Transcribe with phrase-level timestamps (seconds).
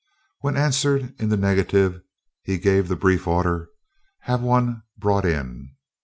[0.39, 2.01] When answered in the negative,
[2.41, 3.69] he gave the brief order,
[4.21, 5.75] "Have one brought in."